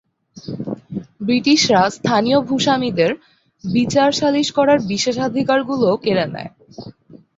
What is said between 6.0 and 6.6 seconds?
কেড়ে নেয়।